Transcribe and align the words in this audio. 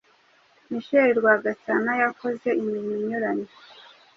Michel 0.69 1.09
Rwagasana 1.19 1.91
yakoze 2.01 2.47
imirimo 2.61 2.93
inyuranye. 2.99 3.49